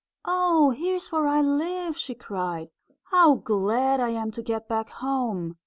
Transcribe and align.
"Oh, 0.25 0.71
here's 0.71 1.11
where 1.11 1.27
I 1.27 1.41
live!" 1.41 1.95
she 1.95 2.15
cried. 2.15 2.71
"How 3.11 3.35
glad 3.35 3.99
I 3.99 4.09
am 4.09 4.31
to 4.31 4.41
get 4.41 4.67
back 4.67 4.89
home!" 4.89 5.57